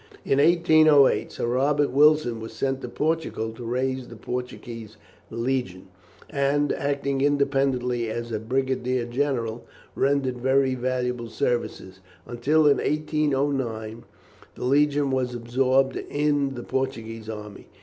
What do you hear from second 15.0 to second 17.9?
was absorbed in the Portuguese army.